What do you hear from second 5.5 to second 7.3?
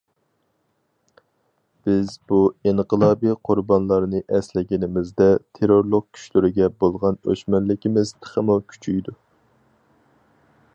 تېررورلۇق كۈچلىرىگە بولغان